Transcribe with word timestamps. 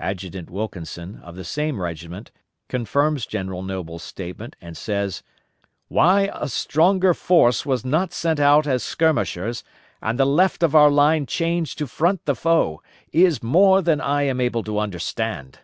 Adjutant 0.00 0.48
Wilkenson, 0.48 1.16
of 1.22 1.36
the 1.36 1.44
same 1.44 1.78
regiment, 1.78 2.30
confirms 2.70 3.26
General 3.26 3.62
Noble's 3.62 4.02
statement 4.02 4.56
and 4.62 4.74
says, 4.78 5.22
"Why 5.88 6.30
a 6.32 6.48
stronger 6.48 7.12
force 7.12 7.66
was 7.66 7.84
not 7.84 8.14
sent 8.14 8.40
out 8.40 8.66
as 8.66 8.82
skirmishers 8.82 9.62
and 10.00 10.18
the 10.18 10.24
left 10.24 10.62
of 10.62 10.74
our 10.74 10.90
line 10.90 11.26
changed 11.26 11.76
to 11.80 11.86
front 11.86 12.24
the 12.24 12.34
foe 12.34 12.82
is 13.12 13.42
more 13.42 13.82
than 13.82 14.00
I 14.00 14.22
am 14.22 14.40
able 14.40 14.62
to 14.64 14.78
understand." 14.78 15.58